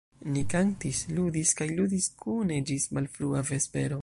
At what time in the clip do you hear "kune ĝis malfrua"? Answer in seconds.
2.25-3.49